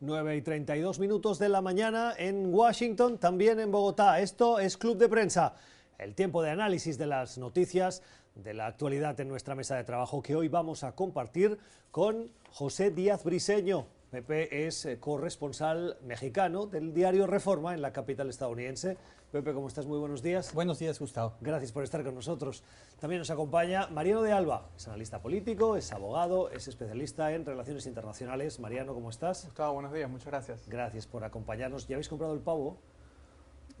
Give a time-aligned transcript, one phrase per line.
[0.00, 4.20] 9 y 32 minutos de la mañana en Washington, también en Bogotá.
[4.20, 5.54] Esto es Club de Prensa,
[5.98, 8.02] el tiempo de análisis de las noticias
[8.36, 11.58] de la actualidad en nuestra mesa de trabajo que hoy vamos a compartir
[11.90, 13.86] con José Díaz Briseño.
[14.10, 18.96] Pepe es eh, corresponsal mexicano del diario Reforma en la capital estadounidense.
[19.30, 19.84] Pepe, ¿cómo estás?
[19.84, 20.54] Muy buenos días.
[20.54, 21.34] Buenos días, Gustavo.
[21.42, 22.62] Gracias por estar con nosotros.
[22.98, 27.84] También nos acompaña Mariano de Alba, es analista político, es abogado, es especialista en relaciones
[27.84, 28.58] internacionales.
[28.60, 29.44] Mariano, ¿cómo estás?
[29.44, 30.66] Gustavo, buenos días, muchas gracias.
[30.68, 31.86] Gracias por acompañarnos.
[31.86, 32.78] ¿Ya habéis comprado el pavo?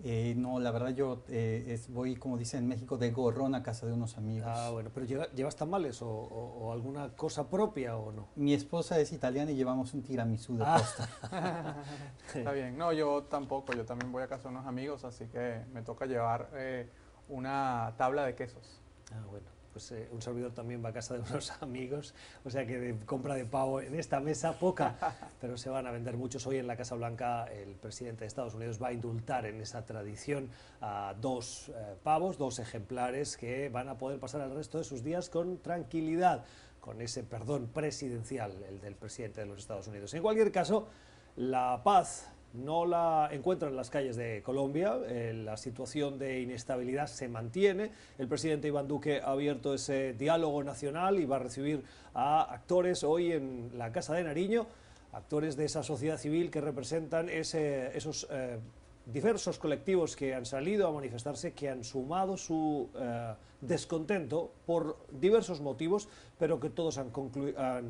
[0.04, 3.62] Eh, no, la verdad yo eh, es, voy, como dicen en México, de gorrón a
[3.64, 4.48] casa de unos amigos.
[4.48, 8.28] Ah, bueno, pero ¿lleva- ¿llevas tamales o, o- o alguna cosa propia o no?
[8.36, 10.76] Mi esposa es italiana y llevamos un tiramisú de Ah.
[10.78, 11.08] costa.
[12.34, 12.78] Está bien.
[12.78, 16.06] No, yo tampoco, yo también voy a casa de unos amigos, así que me toca
[16.06, 16.88] llevar eh,
[17.28, 18.80] una tabla de quesos.
[19.12, 19.46] Ah, bueno,
[19.78, 22.12] pues eh, un servidor también va a casa de unos amigos,
[22.44, 24.96] o sea que de compra de pavo en esta mesa poca,
[25.40, 26.44] pero se van a vender muchos.
[26.48, 29.86] Hoy en la Casa Blanca el presidente de Estados Unidos va a indultar en esa
[29.86, 34.84] tradición a dos eh, pavos, dos ejemplares que van a poder pasar el resto de
[34.84, 36.44] sus días con tranquilidad,
[36.80, 40.12] con ese perdón presidencial, el del presidente de los Estados Unidos.
[40.12, 40.88] En cualquier caso,
[41.36, 47.06] la paz no la encuentra en las calles de Colombia, eh, la situación de inestabilidad
[47.06, 51.84] se mantiene, el presidente Iván Duque ha abierto ese diálogo nacional y va a recibir
[52.14, 54.66] a actores hoy en la Casa de Nariño,
[55.12, 58.58] actores de esa sociedad civil que representan ese- esos eh,
[59.06, 65.60] diversos colectivos que han salido a manifestarse, que han sumado su eh, descontento por diversos
[65.60, 67.10] motivos, pero que todos han,
[67.56, 67.86] han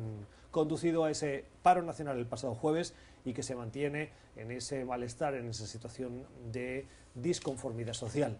[0.51, 2.93] conducido a ese paro nacional el pasado jueves
[3.25, 8.37] y que se mantiene en ese malestar, en esa situación de disconformidad social.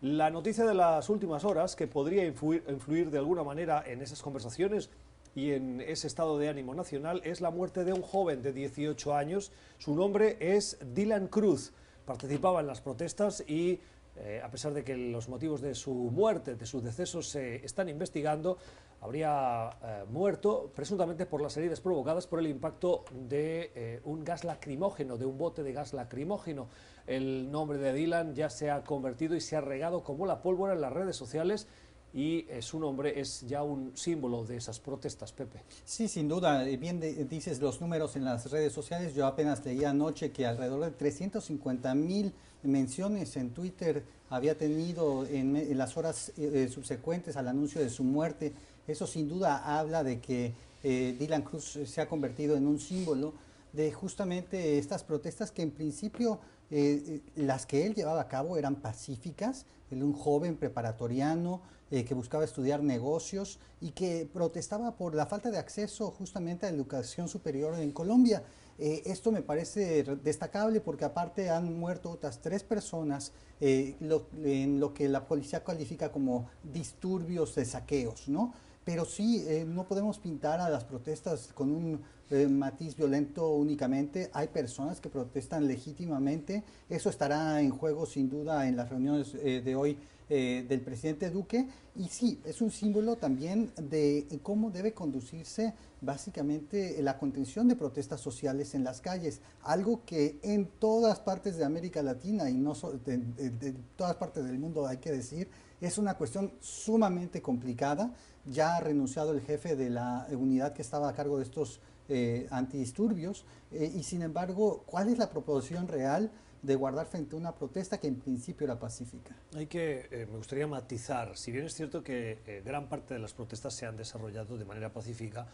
[0.00, 4.90] La noticia de las últimas horas, que podría influir, de alguna manera en esas conversaciones
[5.34, 9.14] y en ese estado de ánimo nacional, es la muerte de un joven de 18
[9.14, 9.52] años.
[9.78, 11.72] Su nombre es Dylan Cruz.
[12.04, 13.80] Participaba en las protestas y
[14.20, 17.88] eh, a pesar de que los motivos de su muerte, de su deceso, se están
[17.88, 18.58] investigando,
[19.00, 24.44] habría eh, muerto presuntamente por las heridas provocadas por el impacto de eh, un gas
[24.44, 26.68] lacrimógeno, de un bote de gas lacrimógeno.
[27.06, 30.74] El nombre de Dylan ya se ha convertido y se ha regado como la pólvora
[30.74, 31.66] en las redes sociales
[32.12, 35.62] y eh, su nombre es ya un símbolo de esas protestas, Pepe.
[35.84, 39.14] Sí, sin duda, eh, bien de- dices los números en las redes sociales.
[39.14, 42.32] Yo apenas leí anoche que alrededor de 350 mil
[42.62, 47.88] menciones en Twitter había tenido en, en las horas eh, eh, subsecuentes al anuncio de
[47.90, 48.52] su muerte.
[48.88, 53.34] Eso sin duda habla de que eh, Dylan Cruz se ha convertido en un símbolo
[53.72, 56.40] de justamente estas protestas que en principio
[56.70, 61.60] eh, eh, las que él llevaba a cabo eran pacíficas, él un joven preparatoriano
[61.90, 66.76] que buscaba estudiar negocios y que protestaba por la falta de acceso justamente a la
[66.76, 68.42] educación superior en Colombia.
[68.78, 75.08] Esto me parece re- destacable porque aparte han muerto otras tres personas en lo que
[75.08, 78.52] la policía califica como disturbios de saqueos, ¿no?
[78.88, 82.00] Pero sí, eh, no podemos pintar a las protestas con un
[82.30, 84.30] eh, matiz violento únicamente.
[84.32, 86.64] Hay personas que protestan legítimamente.
[86.88, 89.98] Eso estará en juego sin duda en las reuniones eh, de hoy
[90.30, 91.66] del presidente Duque.
[91.96, 95.72] Y sí, es un símbolo también de cómo debe conducirse
[96.02, 99.40] básicamente la contención de protestas sociales en las calles.
[99.62, 104.44] Algo que en todas partes de América Latina y no so- de- de todas partes
[104.44, 105.48] del mundo hay que decir,
[105.80, 108.12] es una cuestión sumamente complicada.
[108.50, 112.46] Ya ha renunciado el jefe de la unidad que estaba a cargo de estos eh,
[112.50, 116.30] antidisturbios eh, y sin embargo, ¿cuál es la proporción real
[116.62, 119.36] de guardar frente a una protesta que en principio era pacífica?
[119.54, 123.20] Hay que, eh, me gustaría matizar, si bien es cierto que eh, gran parte de
[123.20, 125.46] las protestas se han desarrollado de manera pacífica,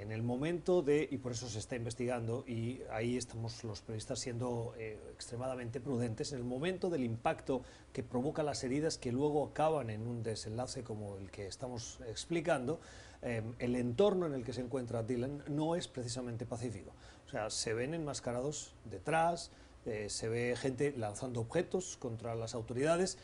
[0.00, 4.20] en el momento de, y por eso se está investigando, y ahí estamos los periodistas
[4.20, 9.44] siendo eh, extremadamente prudentes, en el momento del impacto que provoca las heridas que luego
[9.44, 12.80] acaban en un desenlace como el que estamos explicando,
[13.22, 16.92] eh, el entorno en el que se encuentra Dylan no es precisamente pacífico.
[17.26, 19.50] O sea, se ven enmascarados detrás,
[19.84, 23.18] eh, se ve gente lanzando objetos contra las autoridades.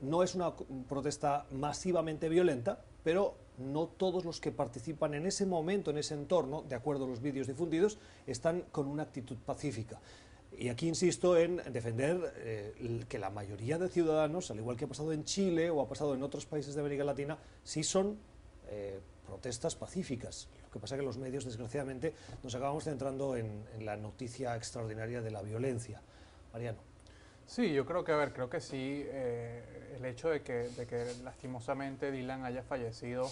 [0.00, 0.56] No es una
[0.88, 6.62] protesta masivamente violenta, pero no todos los que participan en ese momento, en ese entorno,
[6.68, 10.00] de acuerdo a los vídeos difundidos, están con una actitud pacífica.
[10.56, 14.88] Y aquí insisto en defender eh, que la mayoría de ciudadanos, al igual que ha
[14.88, 18.18] pasado en Chile o ha pasado en otros países de América Latina, sí son
[18.68, 20.48] eh, protestas pacíficas.
[20.64, 24.56] Lo que pasa es que los medios, desgraciadamente, nos acabamos centrando en, en la noticia
[24.56, 26.02] extraordinaria de la violencia.
[26.52, 26.89] Mariano.
[27.50, 30.86] Sí, yo creo que, a ver, creo que sí, eh, el hecho de que, de
[30.86, 33.28] que lastimosamente Dylan haya fallecido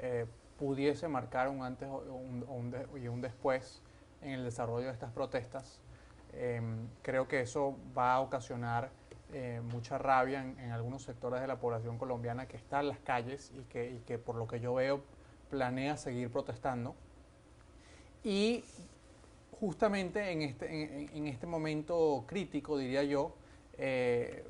[0.00, 0.26] eh,
[0.58, 3.80] pudiese marcar un antes o un, de- y un después
[4.20, 5.78] en el desarrollo de estas protestas.
[6.32, 8.90] Em, creo que eso va a ocasionar
[9.32, 13.52] eh, mucha rabia en, algunos sectores de la población colombiana que está en las calles
[13.56, 15.04] y que, y que por lo que yo veo
[15.50, 16.96] planea seguir protestando.
[18.24, 18.64] Y
[19.60, 23.36] justamente en este, en, este momento crítico, diría yo,
[23.84, 24.44] eh,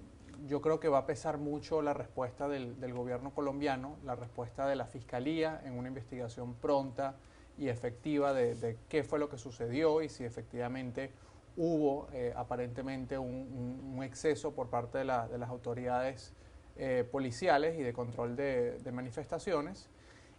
[0.46, 4.76] yo creo que va a pesar mucho la respuesta del, gobierno colombiano, la respuesta de
[4.76, 7.16] la fiscalía en una investigación pronta
[7.56, 11.12] y efectiva de, qué fue lo que sucedió y si efectivamente
[11.56, 16.34] hubo eh, aparentemente un, exceso por parte de, las autoridades
[16.76, 19.88] eh, policiales y de control de, manifestaciones.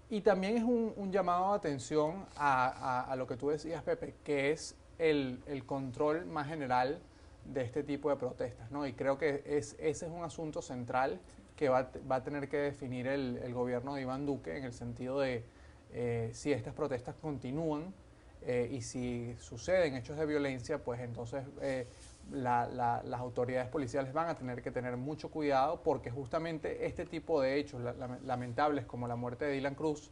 [0.07, 4.75] Y también es un, llamado de atención a, lo que tú decías, Pepe, que es
[4.99, 7.01] el, el control más general
[7.45, 8.87] de este tipo de protestas, ¿no?
[8.87, 11.19] Y creo que es, ese es un asunto central
[11.55, 15.19] que va, va a tener que definir el, gobierno de Iván Duque en el sentido
[15.19, 15.43] de
[15.91, 17.93] eh, si estas protestas continúan
[18.41, 21.87] eh, y si suceden hechos de violencia, pues entonces eh,
[22.31, 27.59] las autoridades policiales van a tener que tener mucho cuidado porque justamente este tipo de
[27.59, 27.81] hechos
[28.23, 30.09] lamentables como la muerte de Dylan Cruz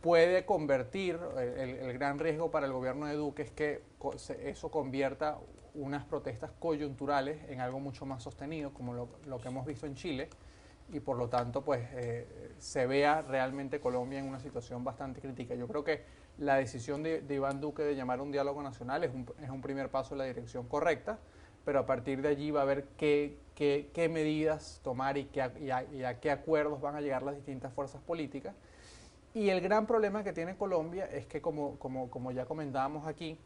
[0.00, 3.82] puede convertir, el, el, gran riesgo para el gobierno de Duque es que
[4.42, 5.38] eso convierta
[5.74, 10.28] unas protestas coyunturales en algo mucho más sostenido, como lo, que hemos visto en Chile,
[10.92, 15.54] y por lo tanto pues eh, se vea realmente Colombia en una situación bastante crítica.
[15.54, 16.04] Yo creo que
[16.38, 19.90] la decisión de, Iván Duque de llamar un diálogo nacional es un, es un, primer
[19.90, 21.18] paso en la dirección correcta,
[21.64, 25.50] pero a partir de allí va a ver qué, qué, qué medidas tomar y, qué,
[25.60, 25.70] y,
[26.02, 28.54] a, qué acuerdos van a llegar las distintas fuerzas políticas.
[29.32, 33.38] Y el gran problema que tiene Colombia es que, como, como, como ya comentábamos aquí,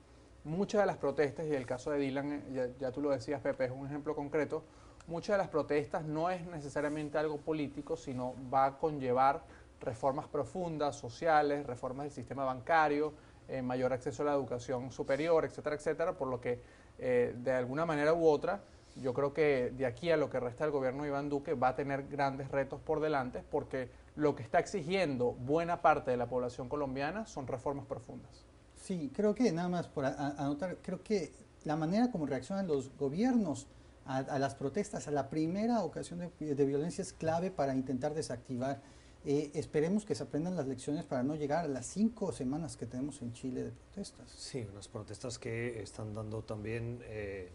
[0.44, 3.66] muchas de las protestas, y el caso de Dylan, eh, ya, tú lo decías, Pepe,
[3.66, 4.64] es un ejemplo concreto,
[5.06, 9.42] muchas de las protestas no es necesariamente algo político, sino va a conllevar
[9.80, 13.14] reformas profundas, sociales, reformas del sistema bancario,
[13.48, 16.60] eh, mayor acceso a la educación superior, etcétera, etcétera, por lo que
[16.98, 18.60] eh, de alguna manera u otra,
[18.96, 21.68] yo creo que de aquí a lo que resta el gobierno de Iván Duque va
[21.68, 26.26] a tener grandes retos por delante, porque lo que está exigiendo buena parte de la
[26.26, 28.47] población colombiana son reformas profundas.
[28.88, 31.30] Sí, creo que nada más por anotar, creo que
[31.64, 33.66] la manera como reaccionan los gobiernos
[34.06, 38.80] a, las protestas, a la primera ocasión de, violencia es clave para intentar desactivar.
[39.26, 42.86] Eh, esperemos que se aprendan las lecciones para no llegar a las cinco semanas que
[42.86, 44.30] tenemos en Chile de protestas.
[44.30, 47.52] Sí, unas protestas que están dando también eh,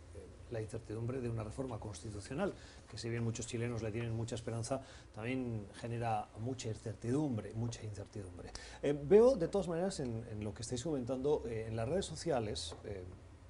[0.53, 2.53] la incertidumbre de una reforma constitucional,
[2.89, 4.81] que si bien muchos chilenos le tienen mucha esperanza,
[5.13, 8.51] también genera mucha incertidumbre, mucha incertidumbre.
[8.81, 12.75] Eh, veo de todas maneras en, lo que estáis comentando eh, en las redes sociales,
[12.85, 13.03] eh,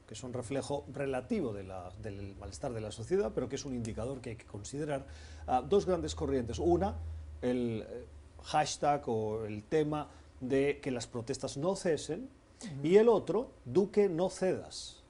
[0.08, 4.32] que son reflejo relativo del malestar de la sociedad, pero que es un indicador que
[4.32, 5.06] hay que considerar,
[5.70, 6.60] dos grandes corrientes.
[6.60, 6.96] Una,
[7.42, 7.86] el
[8.44, 10.10] hashtag o el tema
[10.42, 12.30] de que las protestas no cesen,
[12.84, 15.04] y el otro, Duque no cedas.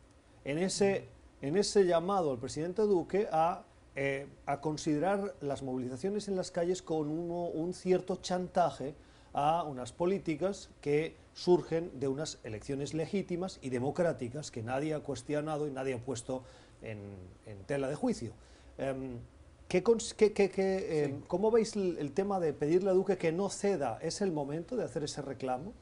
[0.43, 1.07] En ese
[1.43, 3.65] en ese llamado al presidente Duque a,
[3.97, 8.95] eh, a considerar las movilizaciones en las calles con un cierto chantaje
[9.33, 15.67] a unas políticas que surgen de unas elecciones legítimas y democráticas que nadie ha cuestionado
[15.67, 16.43] y nadie ha puesto
[16.81, 17.17] en,
[17.65, 18.31] tela de juicio.
[18.77, 19.17] Em,
[19.67, 23.99] ¿qué, em, ¿Cómo veis el, tema de pedirle a Duque que no ceda?
[24.01, 25.73] ¿Es el momento de hacer ese reclamo?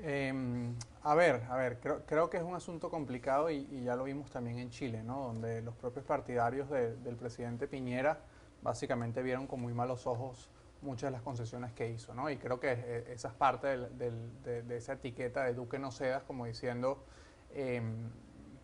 [0.00, 4.30] Em, a ver, a ver, creo, que es un asunto complicado y, ya lo vimos
[4.30, 5.24] también en Chile, ¿no?
[5.24, 8.20] Donde los propios partidarios del presidente Piñera
[8.62, 10.50] básicamente vieron con muy malos ojos
[10.82, 12.30] muchas de las concesiones que hizo, ¿no?
[12.30, 16.46] Y creo que eh, esa es parte de, esa etiqueta de Duque no cedas, como
[16.46, 17.04] diciendo,
[17.52, 18.10] em,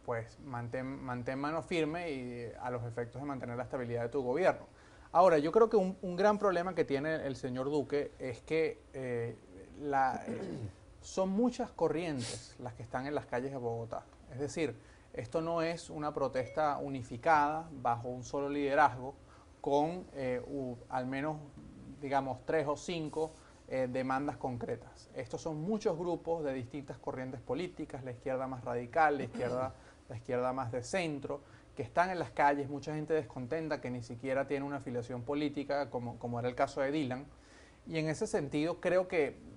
[0.04, 4.22] pues mantén, mantén mano firme y a los efectos de mantener la estabilidad de tu
[4.22, 4.66] gobierno.
[5.10, 9.36] Ahora, yo creo que un, gran problema que tiene el señor Duque es que eh,
[9.80, 10.24] la...
[11.04, 14.04] son muchas corrientes las que están en las calles de Bogotá.
[14.32, 14.74] Es decir,
[15.12, 19.14] esto no es una protesta unificada bajo un solo liderazgo
[19.60, 20.42] con eh,
[20.88, 21.36] al menos,
[22.00, 23.32] digamos, tres o cinco
[23.68, 25.10] eh, demandas concretas.
[25.14, 29.74] Estos son muchos grupos de distintas corrientes políticas, la izquierda más radical, la izquierda,
[30.08, 31.42] la izquierda más de centro,
[31.76, 35.90] que están en las calles, mucha gente descontenta que ni siquiera tiene una afiliación política,
[35.90, 37.26] como, como era el caso de Dylan.
[37.86, 39.53] Y en ese sentido creo que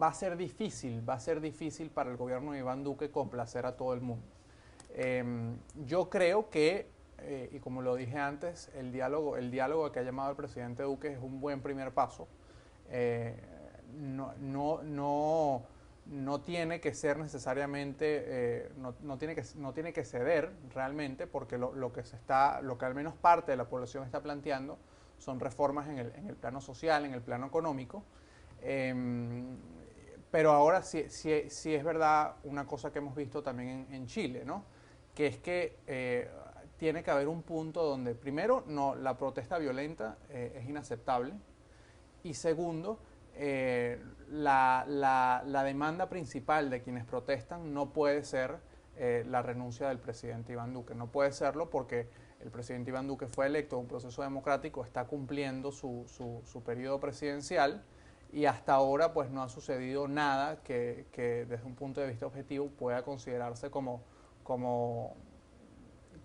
[0.00, 3.66] va a ser difícil, va a ser difícil para el gobierno de Iván Duque complacer
[3.66, 4.26] a todo el mundo.
[4.94, 6.88] Em, yo creo que,
[7.18, 10.84] eh, y como lo dije antes, el diálogo, el diálogo que ha llamado el presidente
[10.84, 12.28] Duque es un buen primer paso.
[12.90, 13.34] Eh,
[13.98, 15.62] no, no, no,
[16.06, 21.58] no, tiene que ser necesariamente, eh, no, tiene que, no tiene que ceder realmente, porque
[21.58, 24.78] lo, que se está, lo que al menos parte de la población está planteando
[25.18, 28.04] son reformas en el plano social, en el plano económico,
[28.64, 29.58] Em,
[30.30, 34.42] pero ahora sí, sí, sí, es verdad una cosa que hemos visto también en, Chile,
[34.44, 34.64] ¿no?
[35.14, 36.28] que es que eh,
[36.76, 41.34] tiene que haber un punto donde, primero, no, la protesta violenta eh, es inaceptable
[42.24, 42.98] y segundo,
[43.34, 48.56] eh, la, la, demanda principal de quienes protestan no puede ser
[48.96, 50.94] la renuncia del presidente Iván Duque.
[50.94, 52.08] No puede serlo porque
[52.40, 56.62] el presidente Iván Duque fue electo en un proceso democrático, está cumpliendo su, su, su
[56.62, 57.84] periodo presidencial
[58.34, 61.06] y hasta ahora pues no ha sucedido nada que,
[61.48, 64.02] desde un punto de vista objetivo pueda considerarse como,
[64.42, 65.14] como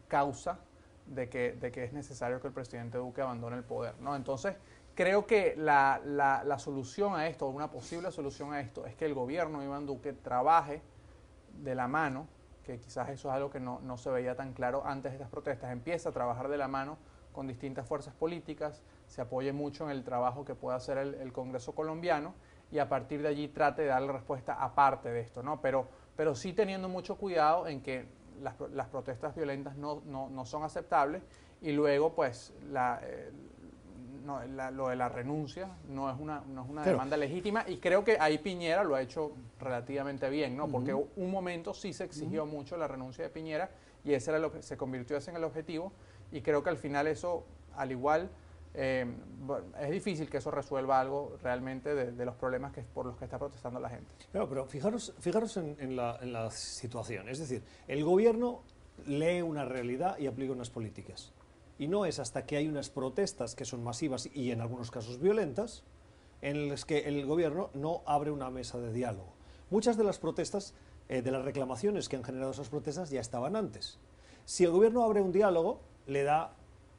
[0.07, 0.57] causa
[1.05, 3.93] de que, de que es necesario que el presidente Duque abandone el poder.
[4.01, 4.15] ¿no?
[4.15, 4.55] Entonces,
[4.95, 9.05] creo que la, la, la solución a esto, una posible solución a esto, es que
[9.05, 10.81] el gobierno de Iván Duque trabaje
[11.61, 12.27] de la mano,
[12.63, 15.29] que quizás eso es algo que no, no se veía tan claro antes de estas
[15.29, 16.97] protestas, empieza a trabajar de la mano
[17.31, 21.73] con distintas fuerzas políticas, se apoye mucho en el trabajo que pueda hacer el, Congreso
[21.73, 22.33] colombiano
[22.71, 25.61] y a partir de allí trate de darle respuesta aparte de esto, ¿no?
[25.61, 28.05] Pero, pero sí teniendo mucho cuidado en que
[28.41, 31.23] las, las protestas violentas no, no, no, son aceptables
[31.61, 33.31] y luego pues la, eh,
[34.25, 38.03] no, lo de la renuncia no es una, no es una demanda legítima y creo
[38.03, 40.67] que ahí Piñera lo ha hecho relativamente bien, ¿no?
[40.67, 43.69] Porque un momento sí se exigió mucho la renuncia de Piñera
[44.03, 45.91] y ese era lo, se convirtió ese en el objetivo
[46.31, 47.45] y creo que al final eso,
[47.75, 48.29] al igual
[48.73, 49.05] eh,
[49.81, 53.39] es difícil que eso resuelva algo realmente de, los problemas que, por los que está
[53.39, 54.11] protestando la gente.
[54.31, 57.29] Claro, pero fijaros, fijaros en, la, situación.
[57.29, 58.61] Es decir, el gobierno
[59.05, 61.33] lee una realidad y aplica unas políticas.
[61.77, 65.19] Y no es hasta que hay unas protestas que son masivas y en algunos casos
[65.19, 65.83] violentas,
[66.41, 69.33] en las que el gobierno no abre una mesa de diálogo.
[69.69, 70.73] Muchas de las protestas,
[71.07, 73.97] eh, de las reclamaciones que han generado esas protestas ya estaban antes.
[74.45, 76.53] Si el gobierno abre un diálogo, le da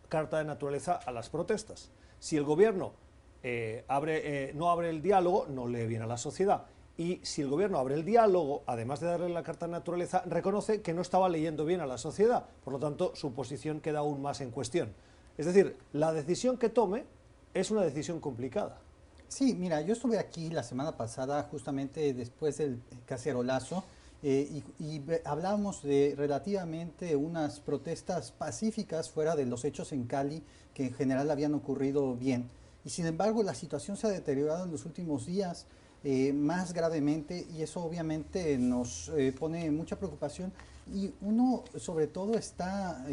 [0.08, 1.90] carta de naturaleza a las protestas.
[2.18, 2.92] Si el gobierno
[3.42, 6.66] eh, eh, no abre el diálogo, no lee bien a la sociedad.
[6.96, 10.82] Y si el gobierno abre el diálogo, además de darle la carta de naturaleza, reconoce
[10.82, 12.44] que no estaba leyendo bien a la sociedad.
[12.62, 14.92] Por lo tanto, su posición queda aún más en cuestión.
[15.38, 17.04] Es decir, la decisión que tome
[17.54, 18.78] es una decisión complicada.
[19.28, 23.84] Sí, mira, yo estuve aquí la semana pasada, justamente después del cacerolazo,
[24.22, 30.42] eh, y, hablábamos de relativamente unas protestas pacíficas fuera de los hechos en Cali
[30.74, 32.50] que en general habían ocurrido bien.
[32.84, 35.66] Y sin embargo la situación se ha deteriorado en los últimos días
[36.04, 40.52] eh, más gravemente y eso obviamente nos eh, pone mucha preocupación
[40.92, 43.04] y uno sobre todo está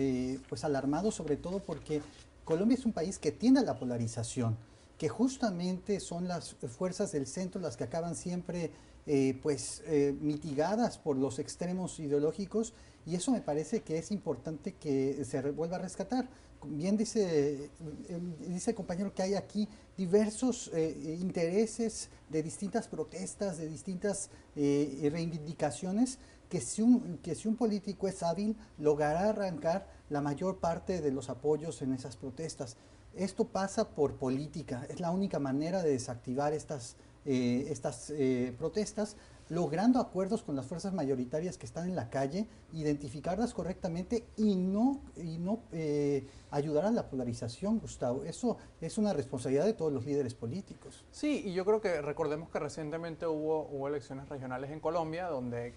[0.50, 2.02] pues alarmado sobre todo porque
[2.44, 4.58] Colombia es un país que tiene la polarización
[4.98, 8.72] que justamente son las fuerzas del centro las que acaban siempre
[9.10, 12.74] eh, pues eh, mitigadas por los extremos ideológicos
[13.06, 16.28] y eso me parece que es importante que se vuelva a rescatar.
[16.66, 17.70] Bien dice,
[18.10, 26.20] eh, dice el compañero que hay aquí diversos intereses de distintas protestas, de distintas reivindicaciones,
[26.50, 31.12] que si, un, que si un político es hábil, logrará arrancar la mayor parte de
[31.12, 32.76] los apoyos en esas protestas.
[33.16, 36.98] Esto pasa por política, es la única manera de desactivar estas
[37.30, 39.18] eh, estas eh, protestas,
[39.50, 45.02] logrando acuerdos con las fuerzas mayoritarias que están en la calle, identificarlas correctamente y no,
[45.18, 48.24] y no eh, ayudar a la polarización, Gustavo.
[48.24, 51.04] Eso es una responsabilidad de todos los líderes políticos.
[51.12, 55.74] Sí, y yo creo que recordemos que recientemente hubo, hubo elecciones regionales en Colombia, donde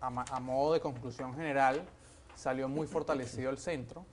[0.00, 1.82] a, modo de conclusión general
[2.36, 4.06] salió muy fortalecido el centro,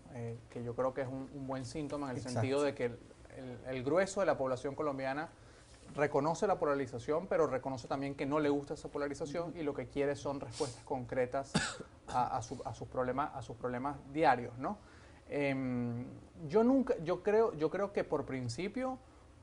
[0.49, 2.95] que yo creo que es un, buen síntoma en el sentido de que
[3.67, 5.29] el grueso de la población colombiana
[5.95, 9.87] reconoce la polarización, pero reconoce también que no le gusta esa polarización y lo que
[9.87, 11.53] quiere son respuestas concretas
[12.07, 14.77] a, sus, problemas, a sus problemas diarios, ¿no?
[15.29, 16.05] Em,
[16.47, 18.99] yo nunca, yo creo, yo creo que por principio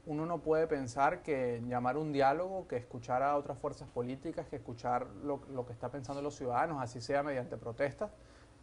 [0.07, 4.57] uno no puede pensar que llamar un diálogo, que escuchar a otras fuerzas políticas, que
[4.57, 8.11] escuchar lo, que está pensando los ciudadanos, así sea mediante protestas,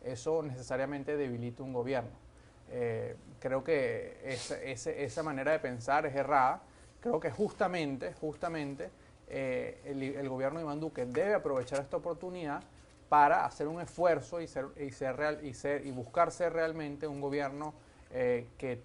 [0.04, 2.12] eso necesariamente debilita un gobierno.
[2.72, 6.64] Eh, creo que esa manera de pensar es errada
[7.06, 8.90] creo que justamente, justamente
[9.28, 12.64] eh, el, gobierno de Iván Duque debe aprovechar esta oportunidad
[13.10, 17.08] para hacer un esfuerzo y, ser, y, ser real, y, ser, y buscar ser realmente
[17.08, 17.76] un gobierno
[18.12, 18.82] eh, que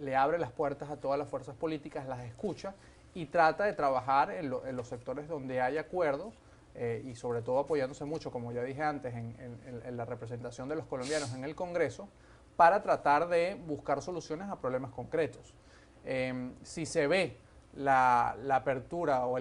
[0.00, 2.72] le abre las puertas a todas las fuerzas políticas, las escucha
[3.14, 6.34] y trata de trabajar en, los sectores donde hay acuerdos
[6.76, 9.34] eh, y sobre todo apoyándose mucho, como ya dije antes, en,
[9.84, 12.08] en, la representación de los colombianos en el Congreso,
[12.56, 15.52] para tratar de buscar soluciones a problemas concretos.
[16.62, 17.45] si se ve
[17.76, 19.38] la, apertura, o,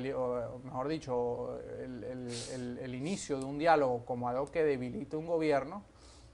[0.63, 5.84] mejor dicho, el, inicio de un diálogo como algo que debilite un gobierno,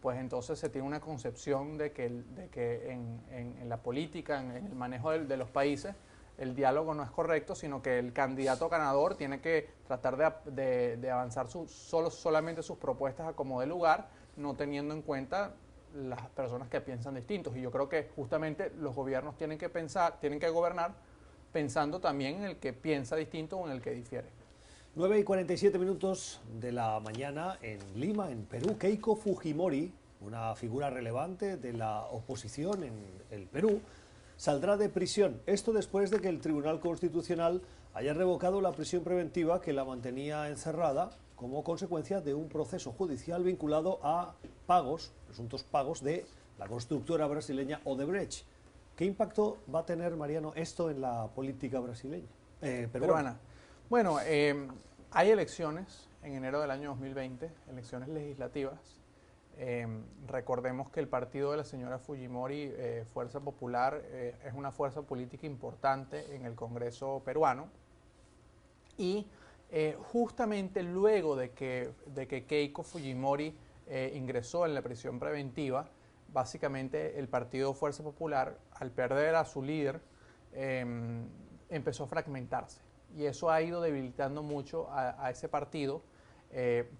[0.01, 4.75] pues entonces se tiene una concepción de que, de que en, la política, en, el
[4.75, 5.95] manejo de, los países,
[6.37, 11.47] el diálogo no es correcto, sino que el candidato ganador tiene que tratar de, avanzar
[11.49, 15.53] solo, solamente sus propuestas a como de lugar, no teniendo en cuenta
[15.93, 17.55] las personas que piensan distintos.
[17.55, 20.95] Y yo creo que justamente los gobiernos tienen que pensar, tienen que gobernar
[21.51, 24.27] pensando también en el que piensa distinto o en el que difiere.
[24.95, 30.89] 9 y 47 minutos de la mañana en Lima, en Perú, Keiko Fujimori, una figura
[30.89, 32.93] relevante de la oposición en
[33.31, 33.79] el Perú,
[34.35, 35.41] saldrá de prisión.
[35.45, 37.61] Esto después de que el Tribunal Constitucional
[37.93, 43.43] haya revocado la prisión preventiva que la mantenía encerrada como consecuencia de un proceso judicial
[43.43, 44.35] vinculado a
[44.67, 46.25] pagos, presuntos pagos de
[46.59, 48.43] la constructora brasileña Odebrecht.
[49.01, 52.27] ¿Qué impacto va a tener, Mariano, esto en la política brasileña?
[52.61, 53.35] Eh, peruana.
[53.89, 54.67] Bueno, eh,
[55.09, 59.01] hay elecciones en enero del año 2020, elecciones legislativas.
[59.57, 64.71] Em, recordemos que el partido de la señora Fujimori, eh, Fuerza Popular, eh, es una
[64.71, 67.69] fuerza política importante en el Congreso peruano.
[68.99, 69.25] Y
[69.71, 73.57] eh, justamente luego de que, de que Keiko Fujimori
[74.13, 75.89] ingresó en la prisión preventiva,
[76.31, 80.01] básicamente el partido Fuerza Popular, al perder a su líder,
[80.53, 81.27] em,
[81.69, 82.81] empezó a fragmentarse.
[83.15, 86.01] Y eso ha ido debilitando mucho a, ese partido,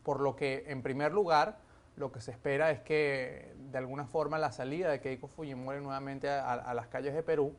[0.03, 1.57] por lo que, en primer lugar,
[1.95, 6.29] lo que se espera es que de alguna forma la salida de Keiko Fujimori nuevamente
[6.29, 7.55] a, las calles de Perú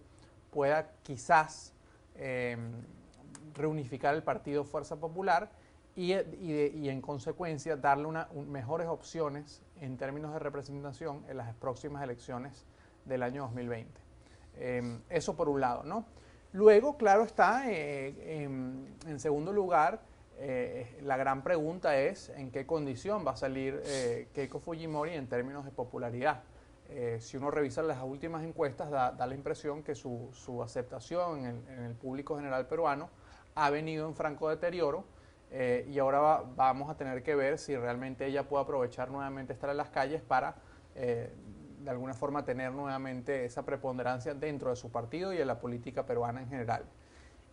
[0.50, 1.74] pueda quizás
[2.14, 2.56] eh,
[3.54, 5.50] reunificar el partido Fuerza Popular
[5.94, 12.66] y, en consecuencia darle una, mejores opciones en términos de representación en las próximas elecciones
[13.04, 14.00] del año 2020.
[14.56, 16.06] Eh, eso por un lado, ¿no?
[16.52, 20.00] Luego, claro está, eh, en segundo lugar,
[20.44, 25.28] eh, la gran pregunta es en qué condición va a salir eh, Keiko Fujimori en
[25.28, 26.42] términos de popularidad.
[26.88, 31.94] Eh, si uno revisa las últimas encuestas, da, la impresión que su, aceptación en el,
[31.94, 33.08] público general peruano
[33.54, 35.04] ha venido en franco deterioro
[35.88, 39.76] y ahora vamos a tener que ver si realmente ella puede aprovechar nuevamente estar en
[39.76, 40.56] las calles para
[40.94, 46.06] de alguna forma tener nuevamente esa preponderancia dentro de su partido y de la política
[46.06, 46.84] peruana en general.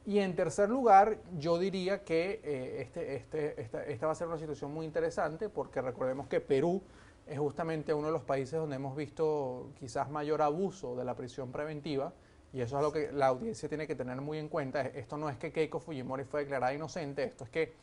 [0.06, 4.38] Y en tercer lugar, yo diría que eh, este, este, esta, va a ser una
[4.38, 6.82] situación muy interesante porque recordemos que Perú
[7.28, 11.52] es justamente uno de los países donde hemos visto quizás mayor abuso de la prisión
[11.52, 12.14] preventiva
[12.52, 14.82] y eso es lo que la audiencia tiene que tener muy en cuenta.
[14.82, 17.74] Esto no es que Keiko Fujimori fue declarada inocente, esto es que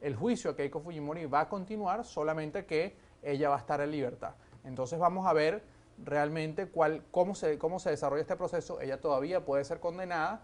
[0.00, 3.90] el juicio a Keiko Fujimori va a continuar, solamente que ella va a estar en
[3.90, 4.34] libertad.
[4.64, 5.62] Entonces vamos a ver
[6.04, 8.80] realmente cuál, cómo, se, cómo se desarrolla este proceso.
[8.80, 10.42] Ella todavía puede ser condenada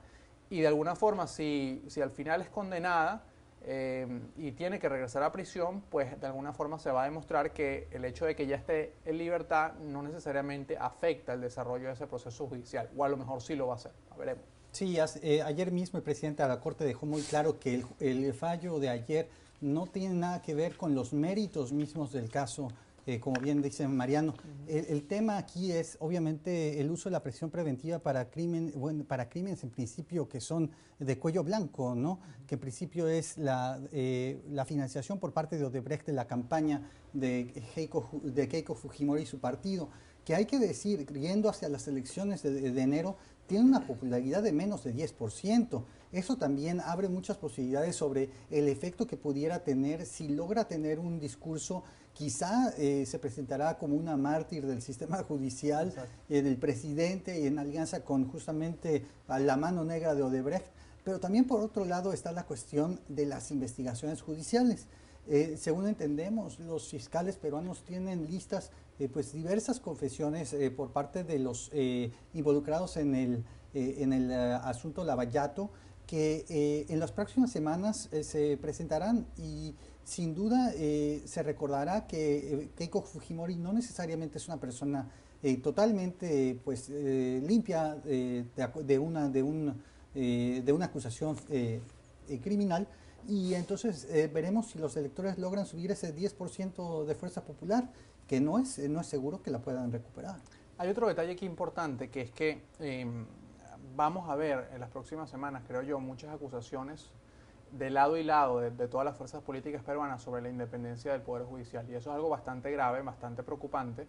[0.50, 3.24] y de alguna forma si, si al final es condenada
[3.66, 7.53] eh, y tiene que regresar a prisión, pues de alguna forma se va a demostrar
[7.53, 11.94] que el hecho de que ya esté en libertad no necesariamente afecta el desarrollo de
[11.94, 14.44] ese proceso judicial, o a lo mejor sí lo va a hacer, veremos.
[14.72, 18.35] Sí, eh, ayer mismo el presidente de la Corte dejó muy claro que el, el
[18.35, 19.29] fallo de ayer
[19.61, 22.68] no tiene nada que ver con los méritos mismos del caso
[23.06, 24.34] eh, como bien dice Mariano.
[24.66, 29.28] el, tema aquí es, obviamente, el uso de la presión preventiva para, crimen, bueno, para
[29.28, 32.20] crímenes en principio que son de cuello blanco, ¿no?
[32.46, 36.88] que en principio es la, eh, la financiación por parte de Odebrecht de la campaña
[37.12, 39.88] de Keiko, de Keiko Fujimori y su partido,
[40.24, 44.52] que hay que decir, yendo hacia las elecciones de, de enero, tiene una popularidad de
[44.52, 45.84] menos de 10%.
[46.12, 51.18] Eso también abre muchas posibilidades sobre el efecto que pudiera tener si logra tener un
[51.18, 51.84] discurso
[52.14, 55.92] quizá eh, se presentará como una mártir del sistema judicial,
[56.31, 60.66] eh, del presidente, en alianza con justamente a la mano negra de Odebrecht.
[61.05, 64.87] Pero también por otro lado está la cuestión de las investigaciones judiciales.
[65.27, 68.70] Eh, según entendemos, los fiscales peruanos tienen listas
[69.12, 71.72] pues diversas confesiones por parte de los
[72.33, 75.70] involucrados en el, en el asunto Lavallato
[76.07, 82.68] que en las próximas semanas se presentarán y sin duda eh, se recordará que eh,
[82.76, 85.08] Keiko Fujimori no necesariamente es una persona
[85.42, 89.82] eh, totalmente pues, limpia de, una, de, un,
[90.14, 91.36] de una acusación
[92.42, 92.86] criminal
[93.28, 97.90] y entonces veremos si los electores logran subir ese 10% de fuerza popular,
[98.26, 100.36] que no es, no es seguro que la puedan recuperar.
[100.78, 103.26] Hay otro detalle aquí importante, que es que em,
[103.94, 107.10] vamos a ver en las próximas semanas, creo yo, muchas acusaciones
[107.78, 111.44] de lado y lado de, todas las fuerzas políticas peruanas sobre la independencia del Poder
[111.44, 111.88] Judicial.
[111.90, 114.06] Y eso es algo bastante grave, bastante preocupante.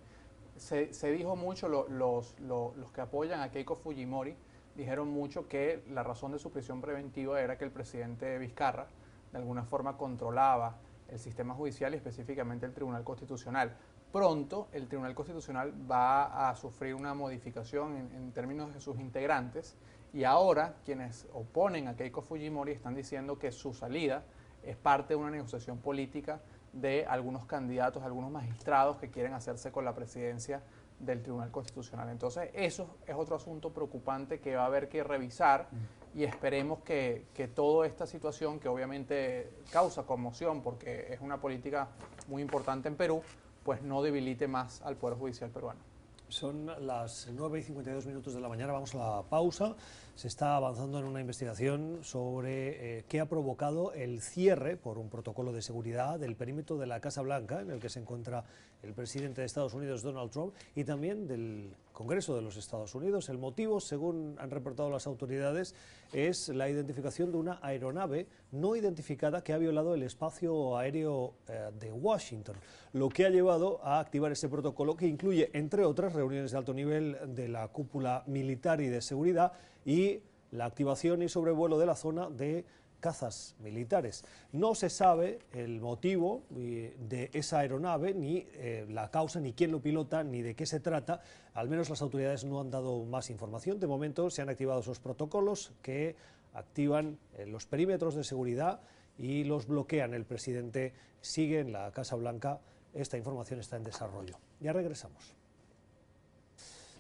[0.55, 4.35] Se, dijo mucho, los, los que apoyan a Keiko Fujimori
[4.75, 8.87] dijeron mucho que la razón de su prisión preventiva era que el presidente Vizcarra
[9.31, 10.75] de alguna forma controlaba
[11.09, 13.75] el sistema judicial y específicamente el Tribunal Constitucional.
[14.11, 19.75] Pronto el Tribunal Constitucional va a sufrir una modificación en, en términos de sus integrantes
[20.15, 24.23] Y ahora quienes oponen a Keiko Fujimori están diciendo que su salida
[24.63, 26.39] es parte de una negociación política
[26.71, 30.63] de algunos candidatos, algunos magistrados que quieren hacerse con la presidencia
[30.99, 32.07] del Tribunal Constitucional.
[32.07, 35.67] Entonces, eso es otro asunto preocupante que va a haber que revisar
[36.13, 41.89] y esperemos que, que toda esta situación, que obviamente causa conmoción porque es una política
[42.29, 43.21] muy importante en Perú,
[43.65, 45.81] pues no debilite más al Poder Judicial peruano.
[46.29, 49.75] Son las 9 y 52 minutos de la mañana, vamos a la pausa.
[50.15, 55.09] Se está avanzando en una investigación sobre eh, qué ha provocado el cierre por un
[55.09, 58.45] protocolo de seguridad del perímetro de la Casa Blanca, en el que se encuentra
[58.81, 63.27] el presidente de Estados Unidos, Donald Trump, y también del Congreso de los Estados Unidos.
[63.27, 65.75] El motivo, según han reportado las autoridades,
[66.13, 71.71] es la identificación de una aeronave no identificada que ha violado el espacio aéreo eh,
[71.77, 72.55] de Washington,
[72.93, 76.73] lo que ha llevado a activar ese protocolo que incluye, entre otras, reuniones de alto
[76.73, 79.51] nivel de la cúpula militar y de seguridad
[79.85, 80.21] y
[80.51, 82.65] la activación y sobrevuelo de la zona de
[82.99, 84.23] cazas militares.
[84.51, 89.71] No se sabe el motivo eh, de esa aeronave, ni eh, la causa, ni quién
[89.71, 91.21] lo pilota, ni de qué se trata.
[91.53, 93.79] Al menos las autoridades no han dado más información.
[93.79, 96.15] De momento se han activado esos protocolos que
[96.53, 98.81] activan eh, los perímetros de seguridad
[99.19, 100.15] y los bloquean.
[100.15, 102.59] El presidente sigue en la Casa Blanca.
[102.93, 104.39] Esta información está en desarrollo.
[104.61, 105.35] Ya regresamos.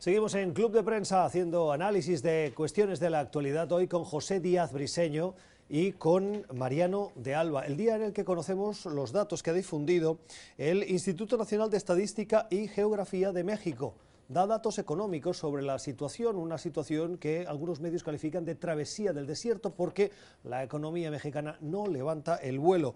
[0.05, 4.39] Seguimos en Club de Prensa haciendo análisis de cuestiones de la actualidad hoy con José
[4.39, 5.33] Díaz Briseño
[5.67, 9.53] y con Mariano de Alba, el día en el que conocemos los datos que ha
[9.53, 10.19] difundido
[10.59, 13.95] el Instituto Nacional de Estadística y Geografía de México.
[14.29, 19.25] Da datos económicos sobre la situación, una situación que algunos medios califican de travesía del
[19.25, 20.11] desierto porque
[20.43, 22.93] la economía mexicana no levanta el vuelo.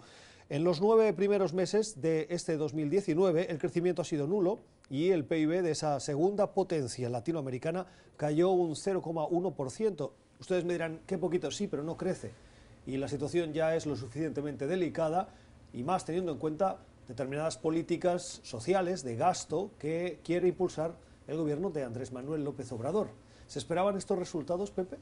[0.50, 4.58] En los nueve primeros meses de este 2019 el crecimiento ha sido nulo
[4.90, 7.86] y el PIB de esa segunda potencia latinoamericana
[8.16, 10.10] cayó un 0,1%.
[10.40, 12.32] Ustedes me dirán, qué poquito, sí, pero no crece
[12.84, 15.28] y la situación ya es lo suficientemente delicada
[15.72, 20.96] y más teniendo en cuenta determinadas políticas sociales de gasto que quiere impulsar
[21.28, 23.10] el gobierno de Andrés Manuel López Obrador.
[23.46, 24.96] ¿Se esperaban estos resultados, Pepe?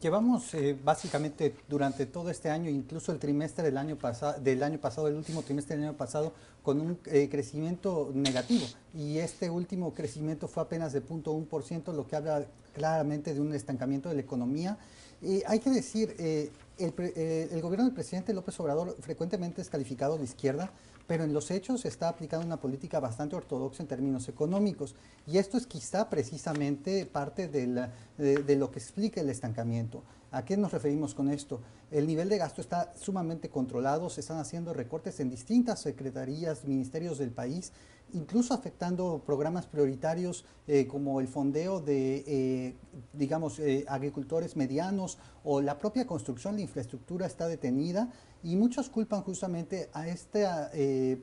[0.00, 3.96] Llevamos eh, básicamente durante todo este año, incluso el trimestre del año,
[4.40, 8.66] del año pasado, el último trimestre del año pasado, con un eh, crecimiento negativo.
[8.94, 14.08] Y este último crecimiento fue apenas de 0.1%, lo que habla claramente de un estancamiento
[14.08, 14.78] de la economía.
[15.22, 20.18] Y hay que decir, eh, eh, el, gobierno del presidente López Obrador frecuentemente es calificado
[20.18, 20.70] de izquierda,
[21.06, 24.94] pero en los hechos está aplicando una política bastante ortodoxa en términos económicos.
[25.26, 30.02] Y esto es quizá precisamente parte de, de, lo que explica el estancamiento.
[30.30, 31.60] ¿A qué nos referimos con esto?
[31.90, 37.18] El nivel de gasto está sumamente controlado, se están haciendo recortes en distintas secretarías, ministerios
[37.18, 37.72] del país,
[38.14, 42.76] incluso afectando programas prioritarios eh, como el fondeo de, eh,
[43.12, 48.10] digamos, eh, agricultores medianos o la propia construcción de infraestructura está detenida
[48.42, 50.70] y muchos culpan justamente a esta,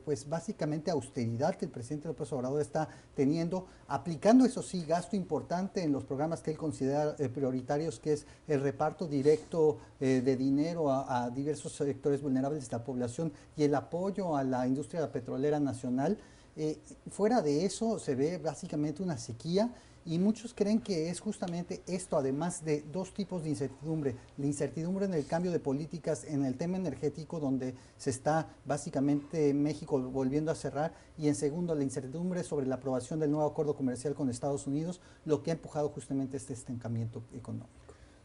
[0.04, 5.84] pues básicamente austeridad que el presidente López Obrador está teniendo, aplicando eso sí gasto importante
[5.84, 11.24] en los programas que él considera prioritarios, que es el reparto directo de dinero a,
[11.24, 16.18] a diversos sectores vulnerables de la población y el apoyo a la industria petrolera nacional.
[16.56, 16.78] Eh,
[17.10, 19.72] fuera de eso se ve básicamente una sequía
[20.04, 24.16] y muchos creen que es justamente esto, además de dos tipos de incertidumbre.
[24.36, 29.54] La incertidumbre en el cambio de políticas en el tema energético, donde se está básicamente
[29.54, 33.76] México volviendo a cerrar, y en segundo, la incertidumbre sobre la aprobación del nuevo acuerdo
[33.76, 37.68] comercial con Estados Unidos, lo que ha empujado justamente este estancamiento económico.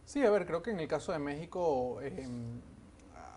[0.05, 2.59] Sí, a ver, creo que en el caso de México em,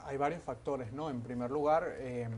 [0.07, 1.11] hay varios factores, ¿no?
[1.11, 2.33] En primer lugar, em,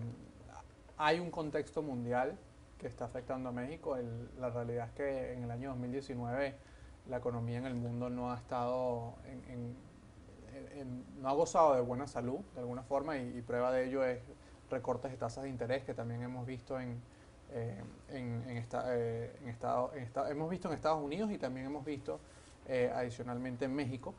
[1.03, 2.39] hay un contexto mundial
[2.79, 3.97] que está afectando a México.
[4.39, 6.55] la realidad es que en el año 2019
[7.09, 9.17] la economía en el mundo no ha estado
[11.21, 14.21] no ha gozado de buena salud de alguna forma y, prueba de ello es
[14.71, 17.01] recortes de tasas de interés que también hemos visto en,
[17.51, 22.21] eh, en, eh, en Estados Unidos y también hemos visto
[22.69, 24.15] eh, adicionalmente en México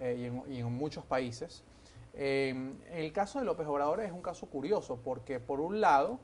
[0.00, 1.62] y, en, muchos países.
[2.16, 6.20] En el caso de López Obrador es un caso curioso porque por un lado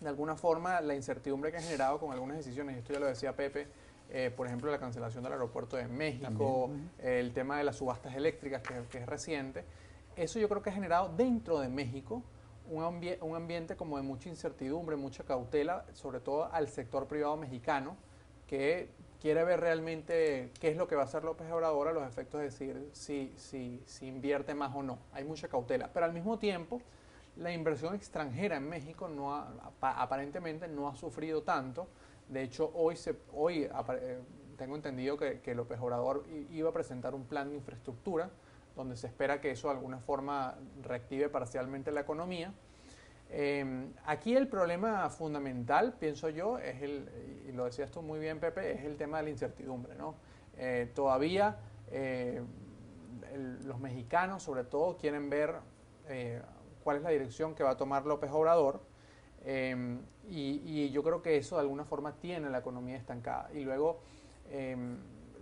[0.00, 3.34] de alguna forma la incertidumbre que ha generado con algunas decisiones, esto ya lo decía
[3.34, 3.68] Pepe,
[4.10, 8.62] eh, por ejemplo, la cancelación del aeropuerto de México, el tema de las subastas eléctricas,
[8.62, 9.64] que, es reciente,
[10.14, 12.22] eso yo creo que ha generado dentro de México
[12.70, 12.82] un,
[13.20, 17.96] un, ambiente como de mucha incertidumbre, mucha cautela, sobre todo al sector privado mexicano,
[18.46, 18.90] que
[19.24, 22.40] quiere ver realmente qué es lo que va a hacer López Obrador a los efectos
[22.40, 24.98] de decir si, si, si invierte más o no.
[25.14, 26.82] Hay mucha cautela, pero al mismo tiempo
[27.38, 29.34] la inversión extranjera en México no
[29.80, 31.88] aparentemente no ha sufrido tanto.
[32.28, 34.18] De hecho, hoy, se, hoy eh,
[34.58, 38.28] tengo entendido que, que López Obrador iba a presentar un plan de infraestructura
[38.76, 42.52] donde se espera que eso de alguna forma reactive parcialmente la economía.
[43.36, 47.08] Em, aquí el problema fundamental, pienso yo, es el,
[47.48, 49.96] y lo decías tú muy bien, Pepe, es el tema de la incertidumbre.
[49.96, 50.14] ¿no?
[50.56, 51.58] Eh, todavía
[51.90, 52.40] eh,
[53.64, 55.56] los mexicanos, sobre todo, quieren ver
[56.06, 56.40] eh,
[56.84, 58.80] cuál es la dirección que va a tomar López Obrador.
[59.44, 63.50] Em, y, yo creo que eso de alguna forma tiene la economía estancada.
[63.52, 63.98] Y luego,
[64.48, 64.96] em,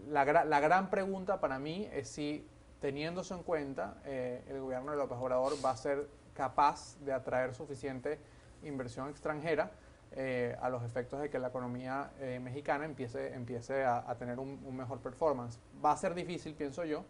[0.08, 2.48] la, la, gran pregunta para mí es si,
[2.80, 8.18] teniéndose en cuenta, el gobierno de López Obrador va a ser capaz de atraer suficiente
[8.62, 9.70] inversión extranjera
[10.14, 14.76] eh, a los efectos de que la economía eh, mexicana empiece, empiece a, tener un,
[14.76, 15.58] mejor performance.
[15.82, 17.04] Va a ser difícil, pienso yo,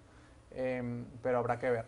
[0.53, 1.87] em, pero habrá que ver.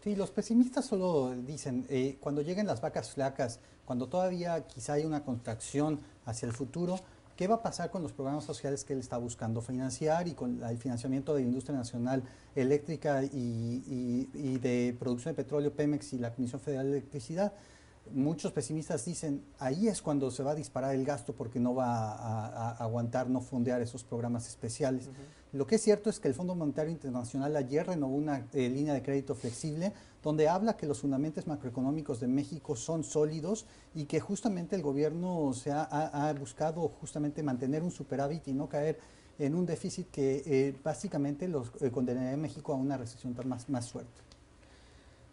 [0.00, 5.04] Sí, los pesimistas solo dicen, eh, cuando lleguen las vacas flacas, cuando todavía quizá hay
[5.04, 7.00] una contracción hacia el futuro,
[7.36, 10.62] ¿qué va a pasar con los programas sociales que él está buscando financiar y con
[10.62, 12.22] el financiamiento de la industria nacional
[12.54, 17.52] eléctrica y, y de producción de petróleo, Pemex y la Comisión Federal de Electricidad?
[18.12, 22.12] muchos pesimistas dicen, ahí es cuando se va a disparar el gasto porque no va
[22.12, 25.08] a, aguantar, no fondear esos programas especiales.
[25.52, 28.92] Lo que es cierto es que el Fondo Monetario Internacional ayer renovó una eh, línea
[28.92, 29.92] de crédito flexible
[30.24, 35.52] donde habla que los fundamentos macroeconómicos de México son sólidos y que justamente el gobierno
[35.52, 38.98] se ha, buscado justamente mantener un superávit y no caer
[39.38, 43.68] en un déficit que eh, básicamente los eh, condenaría a México a una recesión más,
[43.68, 44.22] más fuerte.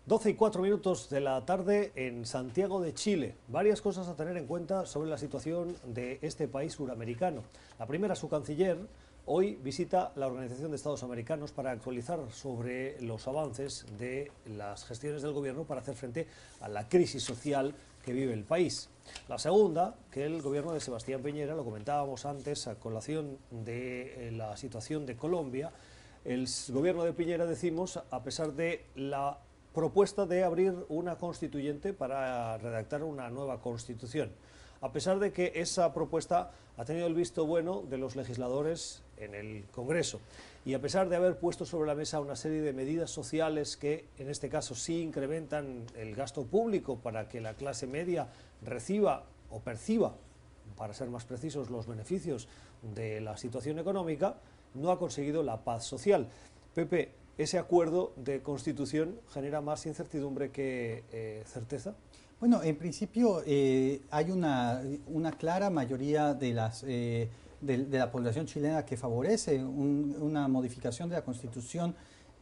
[0.08, 3.36] 12 y 4 minutos de la tarde en Santiago de Chile.
[3.48, 7.44] Varias cosas a tener en cuenta sobre la situación de este país suramericano.
[7.80, 8.78] La primera, su canciller
[9.26, 15.22] hoy visita la Organización de Estados Americanos para actualizar sobre los avances de las gestiones
[15.22, 16.28] del gobierno para hacer frente
[16.60, 18.90] a la crisis social que vive el país.
[19.28, 24.32] La segunda, que el gobierno de Sebastián Peñera, lo comentábamos antes a colación de eh,
[24.32, 25.72] la situación de Colombia,
[26.26, 29.40] el gobierno de Piñera, decimos, a pesar de la
[29.74, 34.32] propuesta de abrir una constituyente para redactar una nueva constitución.
[34.82, 39.36] A pesar de que esa propuesta ha tenido el visto bueno de los legisladores en
[39.36, 40.20] el Congreso
[40.66, 44.06] y a pesar de haber puesto sobre la mesa una serie de medidas sociales que
[44.18, 48.28] en este caso sí incrementan el gasto público para que la clase media
[48.64, 50.16] reciba o perciba,
[50.78, 52.48] para ser más precisos, los beneficios
[52.96, 54.36] de la situación económica,
[54.74, 56.28] no ha conseguido la paz social.
[56.74, 61.96] Pepe, ese acuerdo de constitución genera más incertidumbre que eh, certeza?
[62.40, 67.30] Bueno, en principio eh, hay una, una, clara mayoría de, las, eh,
[67.62, 71.96] de, la población chilena que favorece una modificación de la constitución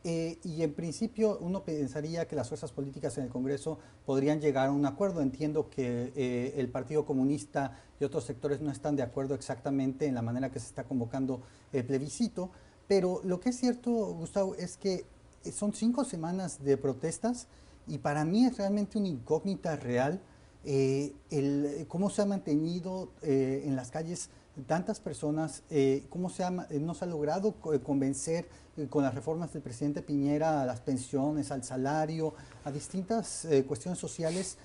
[0.04, 4.72] y en principio uno pensaría que las fuerzas políticas en el Congreso podrían llegar a
[4.72, 5.22] un acuerdo.
[5.22, 10.22] Entiendo que el Partido Comunista y otros sectores no están de acuerdo exactamente en la
[10.22, 11.42] manera que se está convocando
[11.74, 12.50] el plebiscito.
[12.88, 15.06] Pero lo que es cierto, Gustavo, es que
[15.52, 17.48] son cinco semanas de protestas
[17.88, 20.22] y para mí es realmente una incógnita real
[20.66, 24.30] eh, cómo se ha mantenido eh, en las calles
[24.68, 28.48] tantas personas, eh, cómo se ha, no se ha logrado convencer
[28.90, 34.58] con las reformas del presidente Piñera a las pensiones, al salario, a distintas cuestiones sociales.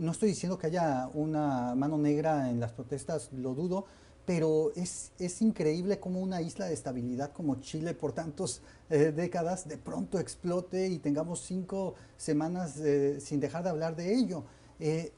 [0.00, 3.84] no estoy diciendo que haya una mano negra en las protestas, lo dudo,
[4.28, 9.66] pero es, es, increíble cómo una isla de estabilidad como Chile por tantas eh, décadas
[9.66, 14.44] de pronto explote y tengamos cinco semanas eh, sin dejar de hablar de ello.
[14.80, 15.12] Eh,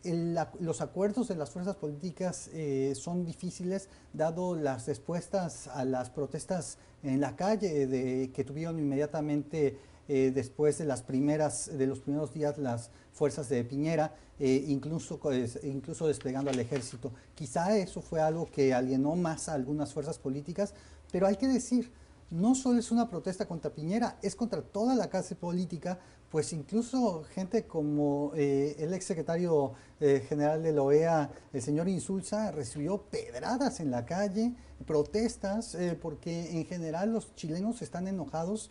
[0.61, 2.51] los acuerdos de las fuerzas políticas
[2.95, 9.79] son difíciles dado las respuestas a las protestas en la calle de, que tuvieron inmediatamente
[10.09, 15.21] después de las primeras de los primeros días las fuerzas de Piñera eh, incluso,
[15.65, 17.13] incluso desplegando al ejército.
[17.35, 20.73] Quizá eso fue algo que alienó más a algunas fuerzas políticas,
[21.13, 21.93] pero hay que decir,
[22.31, 25.99] no solo es una protesta contra Piñera, es contra toda la clase política,
[26.31, 31.89] pues incluso gente como eh, el ex secretario eh, general de la OEA, el señor
[31.89, 34.55] Insulza, recibió pedradas en la calle,
[34.87, 38.71] protestas, porque en general los chilenos están enojados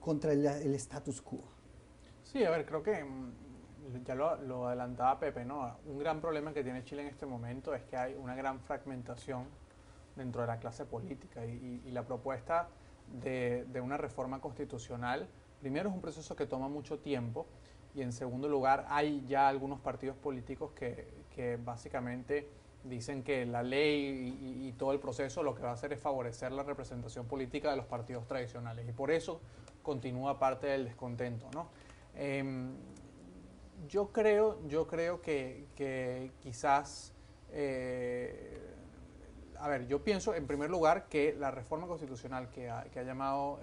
[0.00, 1.40] contra el, el status quo.
[2.22, 3.32] Sí, a ver, creo que mm,
[4.04, 5.76] ya lo, adelantaba Pepe, ¿no?
[5.86, 9.44] Un gran problema que tiene Chile en este momento es que hay una gran fragmentación
[10.16, 12.68] dentro de la clase política y, la propuesta
[13.20, 15.28] de, una reforma constitucional,
[15.60, 17.46] primero es un proceso que toma mucho tiempo
[17.94, 22.48] y en segundo lugar hay ya algunos partidos políticos que, básicamente
[22.84, 26.52] dicen que la ley y, todo el proceso lo que va a hacer es favorecer
[26.52, 29.40] la representación política de los partidos tradicionales y por eso
[29.82, 31.68] continúa parte del descontento, ¿no?
[32.14, 32.74] Em,
[33.88, 37.12] yo creo, yo creo que, quizás,
[37.50, 38.58] eh,
[39.58, 43.60] a ver, yo pienso en primer lugar que la reforma constitucional que ha, llamado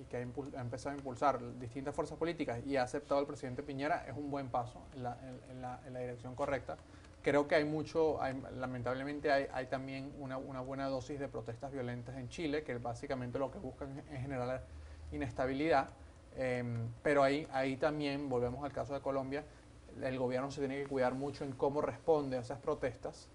[0.00, 4.06] y que ha, empezado a impulsar distintas fuerzas políticas y ha aceptado el presidente Piñera
[4.08, 6.76] es un buen paso en la, dirección correcta.
[7.22, 8.18] Creo que hay mucho,
[8.58, 13.58] lamentablemente hay, también una, buena dosis de protestas violentas en Chile, que básicamente lo que
[13.58, 14.62] buscan es generar
[15.12, 15.90] inestabilidad.
[16.36, 19.44] Em, pero ahí, ahí también, volvemos al caso de Colombia,
[20.00, 23.28] el gobierno se tiene que cuidar mucho en cómo responde a esas protestas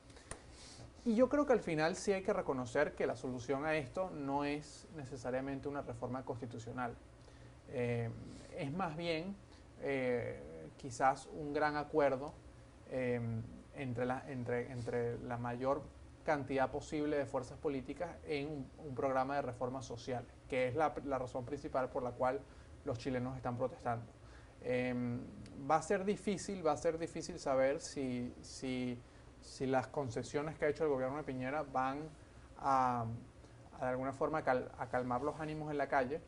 [1.06, 4.10] y yo creo que al final sí hay que reconocer que la solución a esto
[4.10, 6.96] no es necesariamente una reforma constitucional.
[7.70, 8.10] Eh,
[8.58, 9.36] es más bien
[9.82, 12.34] eh, quizás un gran acuerdo
[12.90, 13.22] eh,
[13.76, 15.84] entre, la, entre, entre la mayor
[16.24, 20.90] cantidad posible de fuerzas políticas en un, programa de reformas sociales, que es la,
[21.20, 22.40] razón principal por la cual
[22.84, 24.08] los chilenos están protestando.
[25.70, 29.00] va a ser difícil, va a ser difícil saber si, si
[29.46, 32.10] si las concesiones que ha hecho el gobierno de Piñera van
[32.58, 33.06] a,
[33.80, 36.20] de alguna forma a calmar los ánimos en la calle.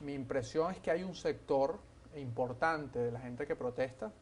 [0.00, 1.78] Mi impresión es que hay un sector
[2.16, 4.12] importante de la gente que protesta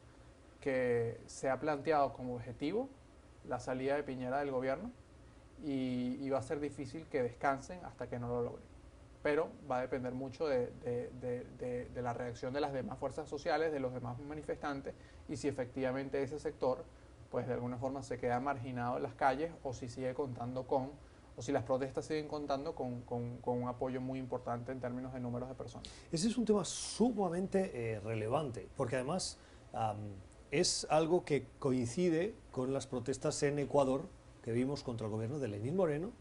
[0.61, 2.89] que se ha planteado como objetivo
[3.49, 4.93] la salida de Piñera del gobierno
[5.65, 8.65] y, va a ser difícil que descansen hasta que no lo logren.
[9.23, 13.81] Pero va a depender mucho de, de la reacción de las demás fuerzas sociales, de
[13.81, 14.95] los demás manifestantes
[15.29, 16.85] y si efectivamente ese sector
[17.33, 20.91] pues de alguna forma se queda marginado en las calles o si sigue contando con,
[21.35, 23.03] o si las protestas siguen contando con,
[23.45, 25.89] un apoyo muy importante en términos de números de personas.
[26.13, 29.39] Ese es un tema sumamente eh, relevante, porque además
[30.51, 34.03] es algo que coincide con las protestas en Ecuador
[34.43, 36.13] que vimos contra el gobierno de Lenín Moreno,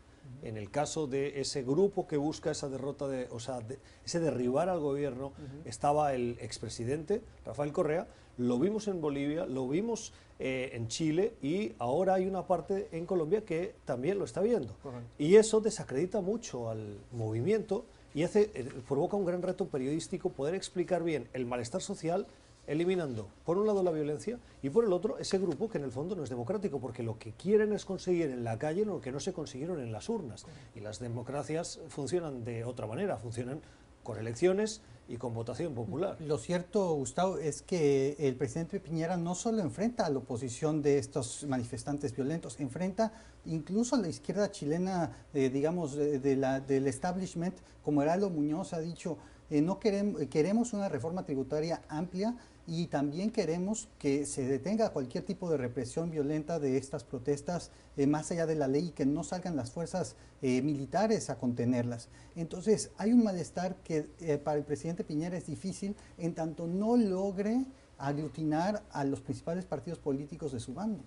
[0.43, 3.59] en el caso de ese grupo que busca esa derrota, de, o sea,
[4.05, 5.33] ese derribar al gobierno,
[5.65, 11.73] estaba el expresidente Rafael Correa, lo vimos en Bolivia, lo vimos eh, en Chile y
[11.77, 14.75] ahora hay una parte en Colombia que también lo está viendo.
[15.19, 20.55] Y eso desacredita mucho al movimiento y hace, eh, provoca un gran reto periodístico poder
[20.55, 22.25] explicar bien el malestar social
[22.67, 25.91] eliminando por un lado la violencia y por el otro ese grupo que en el
[25.91, 29.11] fondo no es democrático, porque lo que quieren es conseguir en la calle lo que
[29.11, 30.45] no se consiguieron en las urnas.
[30.75, 33.61] Y las democracias funcionan de otra manera, funcionan
[34.03, 36.17] con elecciones y con votación popular.
[36.21, 40.97] Lo cierto, Gustavo, es que el presidente Piñera no solo enfrenta a la oposición de
[40.97, 43.11] estos manifestantes violentos, enfrenta
[43.45, 48.79] incluso a la izquierda chilena, eh, digamos, de, la, del establishment, como Heraldo Muñoz ha
[48.79, 49.17] dicho,
[49.51, 55.25] eh, no queremos, queremos una reforma tributaria amplia y también queremos que se detenga cualquier
[55.25, 59.05] tipo de represión violenta de estas protestas eh, más allá de la ley y que
[59.05, 62.07] no salgan las fuerzas eh, militares a contenerlas.
[62.37, 64.03] Entonces hay un malestar que
[64.41, 67.65] para el presidente Piñera es difícil en tanto no logre
[67.97, 71.03] aglutinar a los principales partidos políticos de su bando.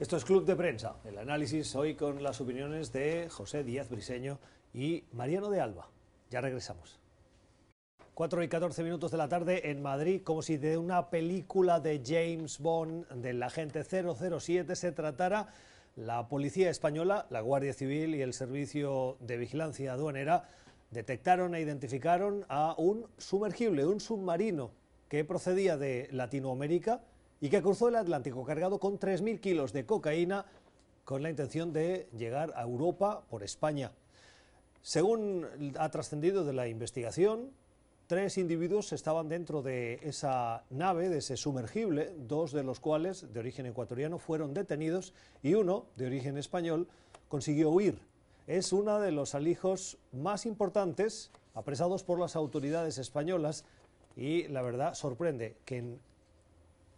[0.00, 4.38] Esto es Club de Prensa, el análisis hoy con las opiniones de José Díaz Briseño
[4.72, 5.90] y Mariano de Alba.
[6.30, 7.01] Ya regresamos.
[8.14, 12.02] 4 y 14 minutos de la tarde en Madrid, como si de una película de
[12.04, 15.48] James Bond, del agente 007, se tratara.
[15.96, 20.44] La policía española, la Guardia Civil y el Servicio de Vigilancia Aduanera
[20.90, 24.72] detectaron e identificaron a un sumergible, un submarino
[25.08, 27.00] que procedía de Latinoamérica
[27.40, 30.44] y que cruzó el Atlántico cargado con 3.000 kilos de cocaína
[31.04, 33.90] con la intención de llegar a Europa por España.
[34.82, 35.46] Según
[35.78, 37.50] ha trascendido de la investigación,
[38.12, 43.40] Tres individuos estaban dentro de esa nave, de ese sumergible, dos de los cuales, de
[43.40, 46.88] origen ecuatoriano, fueron detenidos y uno, de origen español,
[47.30, 47.98] consiguió huir.
[48.46, 53.64] Es uno de los alijos más importantes apresados por las autoridades españolas
[54.14, 55.98] y la verdad sorprende que en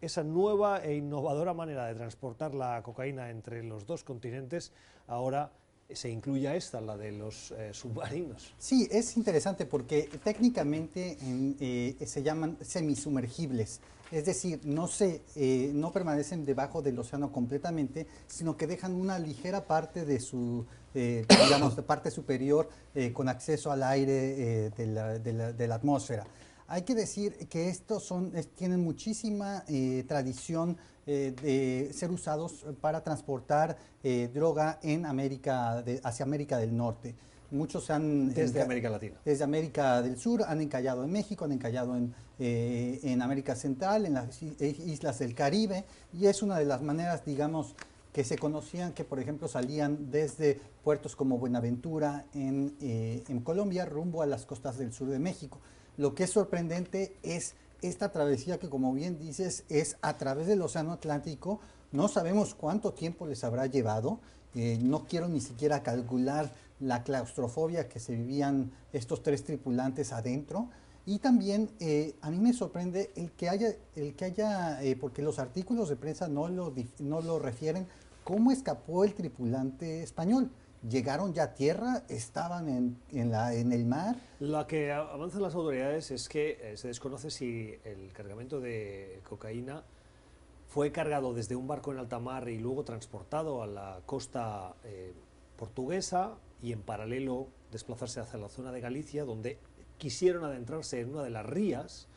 [0.01, 4.73] esa nueva e innovadora manera de transportar la cocaína entre los dos continentes
[5.07, 5.53] ahora
[5.93, 8.55] se incluya esta, la de los eh, submarinos.
[8.59, 15.93] Sí, es interesante porque técnicamente eh, se llaman semisumergibles, es decir, no, se, eh, no
[15.93, 20.67] permanecen debajo del océano completamente, sino que dejan una ligera parte de su,
[21.87, 22.69] parte superior
[23.13, 26.25] con acceso al aire de la, de, la, atmósfera.
[26.69, 29.65] Hay que decir que estos son, tienen muchísima
[30.07, 30.77] tradición
[31.07, 37.15] eh, de ser usados para transportar eh, droga en América hacia América del Norte.
[37.51, 38.33] Muchos han...
[38.33, 39.17] Desde América Latina.
[39.25, 44.07] Desde América del Sur, han encallado en México, han encallado en, eh, en América Central,
[44.07, 47.77] en las islas del Caribe, y es una de las maneras, digamos,
[48.13, 54.23] que se conocían que, por ejemplo, salían desde puertos como Buenaventura en, en Colombia rumbo
[54.23, 55.61] a las costas del sur de México.
[55.97, 57.55] Lo que es sorprendente es
[57.89, 61.61] esta travesía que como bien dices es a través del Océano Atlántico,
[61.93, 64.21] no sabemos cuánto tiempo les habrá llevado
[64.55, 70.69] Eh, no quiero ni siquiera calcular la claustrofobia que se vivían estos tres tripulantes adentro.
[71.07, 75.23] Y también eh, a mí me sorprende el que haya, el que haya eh, porque
[75.23, 77.87] los artículos de prensa no lo, no lo refieren,
[78.23, 80.51] cómo escapó el tripulante español.
[80.89, 82.03] ¿Llegaron ya a tierra?
[82.09, 84.17] ¿Estaban en, en, el mar?
[84.41, 89.83] Lo que avanzan las autoridades es que eh, se desconoce si el cargamento de cocaína
[90.67, 94.75] fue cargado desde un barco en alta mar y luego transportado a la costa
[95.57, 99.59] portuguesa y en paralelo desplazarse hacia la zona de Galicia, donde
[99.99, 102.09] quisieron adentrarse en una de las rías.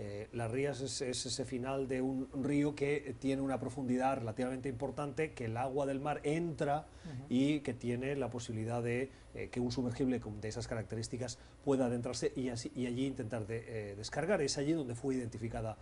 [0.00, 5.32] Eh, las rías es, ese final de un río que tiene una profundidad relativamente importante,
[5.32, 6.86] que el agua del mar entra
[7.28, 12.32] y que tiene la posibilidad de eh, que un sumergible de esas características pueda adentrarse
[12.36, 14.40] y, así, y allí intentar de, eh, descargar.
[14.40, 15.76] Es allí donde fue identificada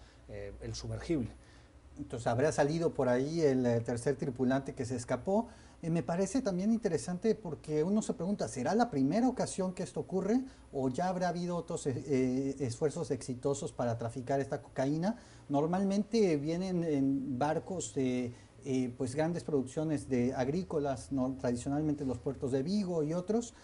[0.63, 1.29] el sumergible.
[1.99, 5.49] Entonces habrá salido por ahí el tercer tripulante que se escapó.
[5.83, 10.01] Eh, me parece también interesante porque uno se pregunta, ¿será la primera ocasión que esto
[10.01, 10.41] ocurre
[10.73, 15.19] o ya habrá habido otros eh, eh, esfuerzos exitosos para traficar esta cocaína?
[15.49, 18.33] Normalmente vienen en barcos de
[18.97, 21.37] pues grandes producciones de agrícolas, ¿no?
[21.39, 23.55] tradicionalmente los puertos de Vigo y otros,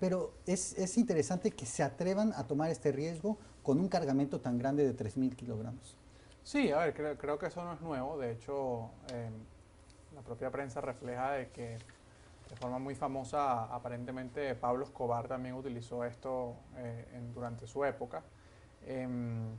[0.00, 4.58] pero es, es, interesante que se atrevan a tomar este riesgo con un cargamento tan
[4.58, 5.96] grande de 3.000 kilogramos.
[6.42, 8.90] Sí, a ver, creo, creo, que eso no es nuevo, de hecho
[10.14, 11.78] la propia prensa refleja de que
[12.50, 18.22] de forma muy famosa, aparentemente Pablo Escobar también utilizó esto eh, durante su época.
[18.86, 19.56] Em,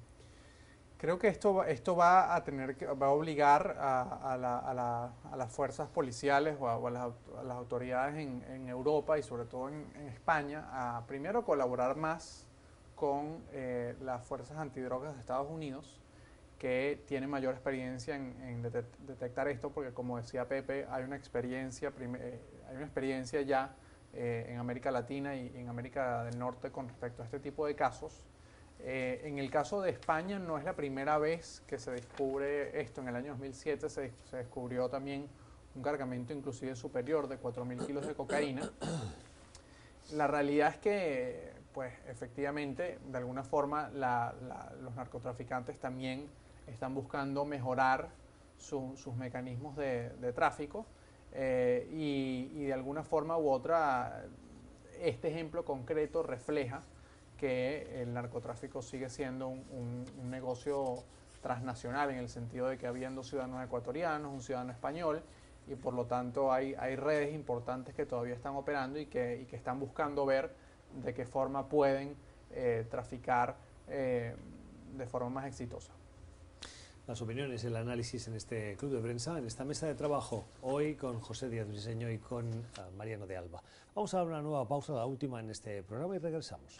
[0.97, 6.57] creo que esto, esto va a tener que, va a obligar a, las fuerzas policiales
[6.59, 7.13] o a, las,
[7.49, 12.45] autoridades en, Europa y sobre todo en, España a primero colaborar más
[12.95, 16.00] con eh, las fuerzas antidrogas de Estados Unidos
[16.61, 22.39] que tiene mayor experiencia en, detectar esto, porque como decía Pepe, hay una experiencia, eh,
[22.69, 23.73] hay una experiencia ya
[24.13, 27.73] eh, en América Latina y en América del Norte con respecto a este tipo de
[27.73, 28.27] casos.
[28.77, 33.01] Eh, en el caso de España no es la primera vez que se descubre esto.
[33.01, 35.27] En el año 2007 se, se descubrió también
[35.73, 38.71] un cargamento inclusive superior de 4.000 kilos de cocaína.
[40.11, 46.29] La realidad es que, pues efectivamente, de alguna forma los narcotraficantes también
[46.67, 48.09] están buscando mejorar
[48.57, 50.85] sus mecanismos de, tráfico
[51.33, 54.25] eh, y, de alguna forma u otra
[54.99, 56.81] este ejemplo concreto refleja
[57.37, 61.03] que el narcotráfico sigue siendo un, negocio
[61.41, 65.23] transnacional en el sentido de que habiendo ciudadanos ecuatorianos, un ciudadano español
[65.67, 69.79] y por lo tanto hay, redes importantes que todavía están operando y que, que están
[69.79, 70.53] buscando ver
[71.03, 72.15] de qué forma pueden
[72.51, 73.55] eh, traficar
[73.87, 74.35] eh,
[74.97, 75.93] de forma más exitosa
[77.07, 80.95] las opiniones, el análisis en este club de prensa, en esta mesa de trabajo, hoy
[80.95, 83.61] con José Díaz Briseño y con ah, Mariano de Alba.
[83.95, 86.79] Vamos a dar una nueva pausa, la última en este programa y regresamos.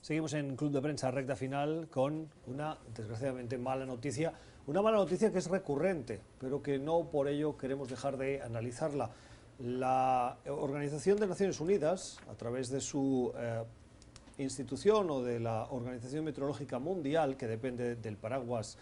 [0.00, 4.32] Seguimos en Club de Prensa, recta final, con una desgraciadamente mala noticia.
[4.66, 9.10] Una mala noticia que es recurrente, pero que no por ello queremos dejar de analizarla.
[9.58, 13.62] La Organización de Naciones Unidas, a través de su eh,
[14.38, 18.78] institución o de la Organización Meteorológica Mundial, que depende del paraguas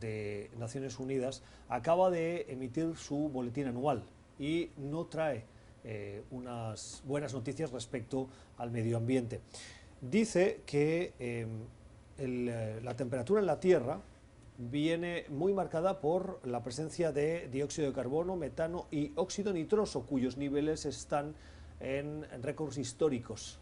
[0.00, 4.02] de Naciones Unidas, acaba de emitir su boletín anual
[4.38, 5.44] y no trae
[5.84, 8.28] eh, unas buenas noticias respecto
[8.58, 9.40] al medio ambiente.
[10.00, 11.48] Dice que em,
[12.18, 14.00] eh, la temperatura en la Tierra
[14.58, 20.36] viene muy marcada por la presencia de dióxido de carbono, metano y óxido nitroso, cuyos
[20.36, 21.34] niveles están
[21.80, 23.60] en récords históricos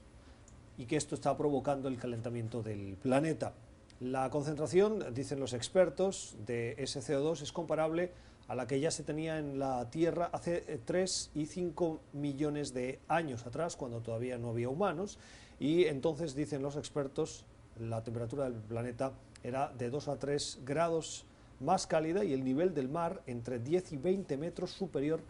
[0.79, 3.55] y que esto está provocando el calentamiento del planeta.
[4.01, 8.13] La concentración, dicen los expertos, de ese CO2 es comparable
[8.49, 12.75] a la que ya se tenía en la Tierra hace 3 eh, y 5 millones
[12.75, 15.19] de años atrás, cuando todavía no había humanos,
[15.59, 17.45] y entonces, dicen los expertos,
[17.81, 19.13] la temperatura del planeta
[19.43, 21.25] era de 2 a 3 grados
[21.61, 25.21] más cálida y el nivel del mar entre 10 y 20 metros superior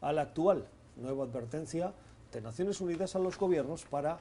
[0.00, 0.66] al actual.
[0.96, 1.92] Nueva advertencia
[2.32, 4.20] de Naciones Unidas a los gobiernos para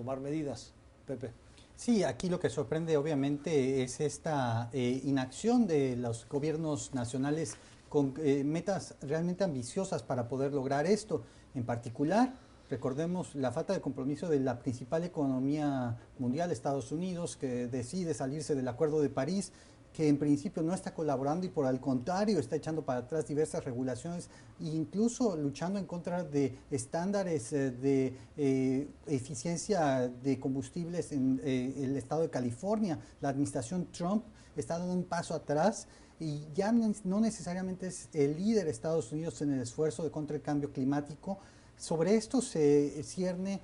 [0.00, 0.72] tomar medidas.
[1.06, 1.30] Pepe.
[1.76, 7.56] Sí, aquí lo que sorprende obviamente es esta eh, inacción de los gobiernos nacionales
[7.90, 11.22] con eh, metas realmente ambiciosas para poder lograr esto.
[11.54, 12.32] En particular,
[12.70, 18.54] recordemos la falta de compromiso de la principal economía mundial, Estados Unidos, que decide salirse
[18.54, 19.52] del Acuerdo de París
[19.92, 23.64] que en principio no está colaborando y por el contrario está echando para atrás diversas
[23.64, 24.28] regulaciones
[24.60, 31.74] e incluso luchando en contra de estándares eh, de eh, eficiencia de combustibles en eh,
[31.78, 32.98] el estado de California.
[33.20, 34.24] La administración Trump
[34.56, 35.88] está dando un paso atrás
[36.20, 40.42] y ya no necesariamente es el líder Estados Unidos en el esfuerzo de contra el
[40.42, 41.38] cambio climático.
[41.76, 43.60] Sobre esto se cierne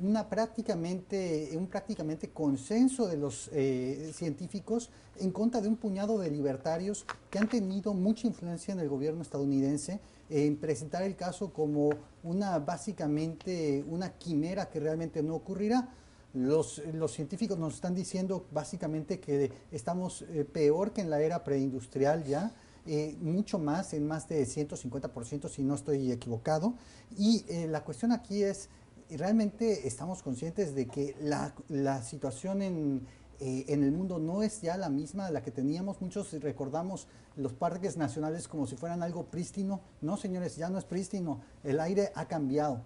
[0.00, 6.30] una prácticamente, un prácticamente consenso de los eh, científicos en contra de un puñado de
[6.30, 11.90] libertarios que han tenido mucha influencia en el gobierno estadounidense en presentar el caso como
[12.22, 15.88] una básicamente una quimera que realmente no ocurrirá.
[16.32, 21.42] Los, los científicos nos están diciendo básicamente que estamos eh, peor que en la era
[21.42, 22.52] preindustrial ya,
[22.86, 26.74] eh, mucho más, en más de 150% si no estoy equivocado.
[27.18, 28.68] Y la cuestión aquí es,
[29.16, 33.06] realmente estamos conscientes de que la, la situación en,
[33.40, 36.00] eh, en, el mundo no es ya la misma la que teníamos.
[36.00, 39.80] Muchos recordamos los parques nacionales como si fueran algo prístino.
[40.00, 41.40] No, señores, ya no es prístino.
[41.64, 42.82] El aire ha cambiado.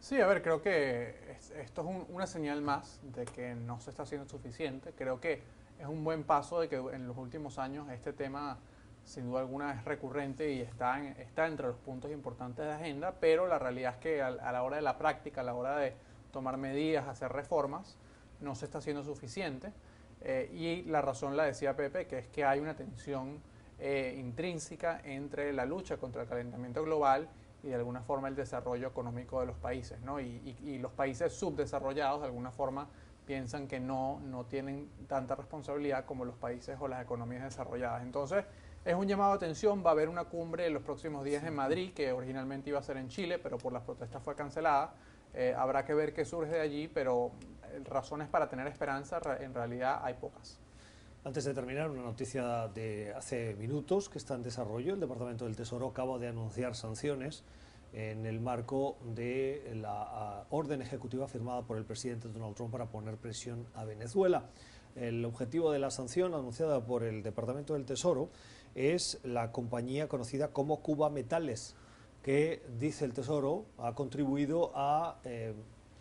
[0.00, 4.04] Sí, a ver, creo que esto es una señal más de que no se está
[4.04, 4.92] haciendo suficiente.
[4.96, 5.42] Creo que
[5.80, 8.58] es un buen paso de que en los últimos años este tema
[9.06, 13.46] sin duda alguna es recurrente y está, está entre los puntos importantes de agenda, pero
[13.46, 15.94] la realidad es que a, la hora de la práctica, a la hora de
[16.32, 17.96] tomar medidas, hacer reformas,
[18.40, 19.72] no se está haciendo suficiente.
[20.22, 23.40] Eh, y la razón la decía Pepe, que es que hay una tensión
[23.78, 27.28] eh, intrínseca entre la lucha contra el calentamiento global
[27.62, 30.00] y de alguna forma el desarrollo económico de los países.
[30.00, 30.20] ¿no?
[30.20, 32.88] Y, y, los países subdesarrollados de alguna forma
[33.24, 38.02] piensan que no, no tienen tanta responsabilidad como los países o las economías desarrolladas.
[38.02, 38.44] Entonces,
[38.86, 41.56] es un llamado de atención, va a haber una cumbre en los próximos días en
[41.56, 44.94] Madrid, que originalmente iba a ser en Chile, pero por las protestas fue cancelada.
[45.34, 47.32] Eh, habrá que ver qué surge de allí, pero
[47.64, 50.60] eh, razones para tener esperanza en realidad hay pocas.
[51.24, 54.94] Antes de terminar, una noticia de hace minutos que está en desarrollo.
[54.94, 57.42] El Departamento del Tesoro acaba de anunciar sanciones
[57.92, 63.16] en el marco de la orden ejecutiva firmada por el presidente Donald Trump para poner
[63.16, 64.44] presión a Venezuela.
[64.94, 68.30] El objetivo de la sanción anunciada por el Departamento del Tesoro
[68.76, 71.74] es la compañía conocida como Cuba Metales,
[72.22, 75.54] que, dice el Tesoro, ha contribuido a eh,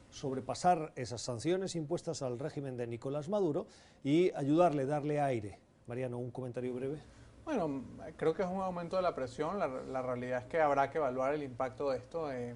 [0.09, 3.65] sobrepasar esas sanciones impuestas al régimen de Nicolás Maduro
[4.03, 5.57] y ayudarle, darle aire.
[5.87, 6.99] Mariano, un comentario breve.
[7.45, 7.83] Bueno,
[8.17, 9.59] creo que es un aumento de la presión.
[9.59, 12.31] La, realidad es que habrá que evaluar el impacto de esto.
[12.31, 12.55] Eh,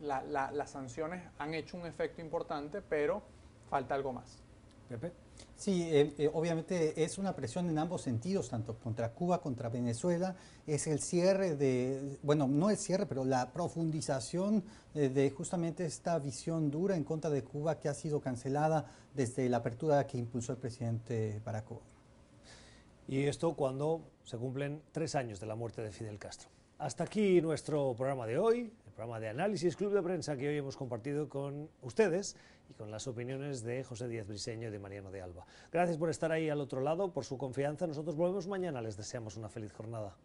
[0.00, 3.22] las sanciones han hecho un efecto importante, pero
[3.70, 4.42] falta algo más.
[4.88, 5.21] Pepe.
[5.62, 10.34] Sí, eh, eh, obviamente es una presión en ambos sentidos, tanto contra Cuba, contra Venezuela.
[10.66, 16.18] Es el cierre de, bueno, no el cierre, pero la profundización eh, de justamente esta
[16.18, 20.50] visión dura en contra de Cuba que ha sido cancelada desde la apertura que impulsó
[20.50, 21.66] el presidente Barack.
[23.06, 26.48] Y esto cuando se cumplen tres años de la muerte de Fidel Castro.
[26.78, 30.56] Hasta aquí nuestro programa de hoy, el programa de análisis Club de Prensa que hoy
[30.56, 32.34] hemos compartido con ustedes
[32.72, 35.44] y con las opiniones de José Díaz Briseño y de Mariano de Alba.
[35.70, 37.86] Gracias por estar ahí al otro lado, por su confianza.
[37.86, 38.80] Nosotros volvemos mañana.
[38.80, 40.16] Les deseamos una feliz jornada.